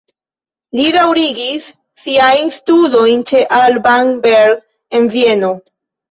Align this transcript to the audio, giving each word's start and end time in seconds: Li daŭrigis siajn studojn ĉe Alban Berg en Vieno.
Li 0.77 0.83
daŭrigis 0.93 1.65
siajn 2.03 2.49
studojn 2.55 3.21
ĉe 3.31 3.41
Alban 3.57 4.09
Berg 4.23 4.63
en 5.01 5.07
Vieno. 5.17 5.53